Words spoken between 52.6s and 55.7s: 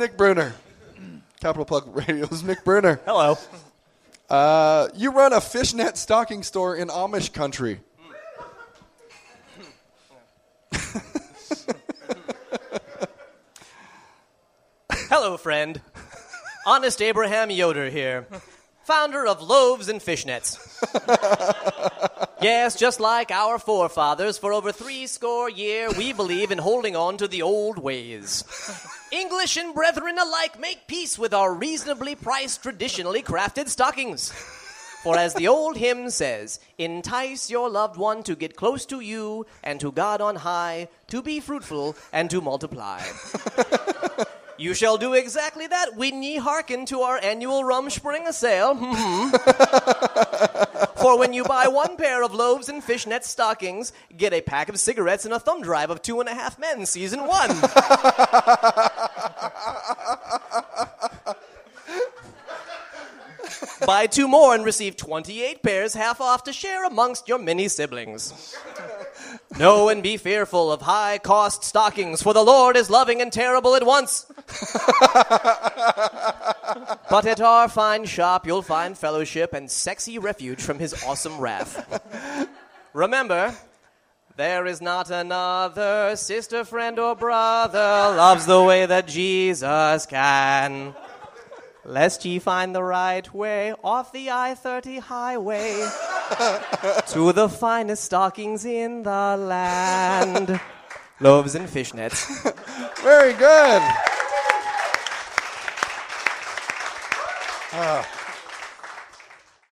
and fishnet stockings, get a pack of cigarettes and a thumb